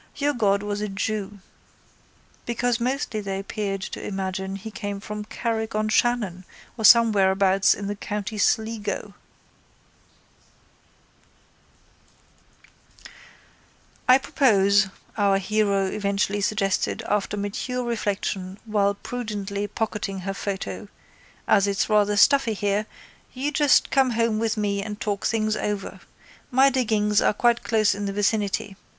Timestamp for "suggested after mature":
16.41-17.83